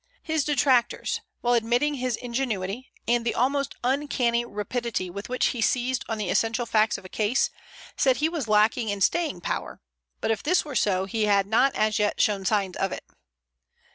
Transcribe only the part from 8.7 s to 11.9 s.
in staying power, but if this were so, he had not